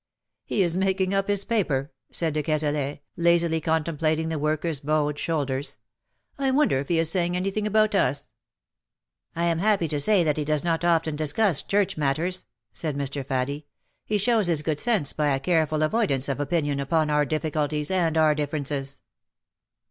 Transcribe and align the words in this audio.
''He 0.45 0.63
is 0.63 0.75
making 0.75 1.13
up 1.13 1.27
his 1.27 1.45
paper,^^ 1.45 1.89
said 2.11 2.33
de 2.33 2.41
Cazalet, 2.41 3.01
lazily 3.17 3.61
contemplating 3.61 4.29
the 4.29 4.39
worker's 4.39 4.79
bowed 4.79 5.19
shoulders." 5.19 5.77
I 6.39 6.49
wonder 6.49 6.79
if 6.79 6.87
he 6.87 6.97
is 6.97 7.11
saying 7.11 7.37
anything 7.37 7.67
about 7.67 7.91
us/'" 7.91 8.31
I 9.35 9.43
am 9.43 9.59
happy 9.59 9.87
to 9.89 9.99
say 9.99 10.23
that 10.23 10.37
he 10.37 10.43
does 10.43 10.63
not 10.63 10.83
often 10.83 11.15
discuss 11.15 11.61
church 11.61 11.97
matters,'' 11.97 12.45
said 12.73 12.97
Mr. 12.97 13.23
Faddie." 13.23 13.67
He 14.07 14.17
shows 14.17 14.47
his 14.47 14.63
good 14.63 14.79
sense 14.79 15.13
by 15.13 15.27
a 15.35 15.39
careful 15.39 15.83
avoidance 15.83 16.27
of 16.27 16.39
opinion 16.39 16.79
upon 16.79 17.11
our 17.11 17.23
difficulties 17.23 17.91
and 17.91 18.17
our 18.17 18.33
differences." 18.33 19.01